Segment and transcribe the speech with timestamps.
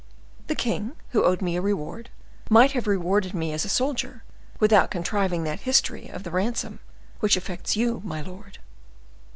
[0.47, 2.09] The king, who owed me a reward,
[2.49, 4.23] might have rewarded me as a soldier,
[4.59, 6.79] without contriving that history of the ransom,
[7.19, 8.57] which affects you, my lord."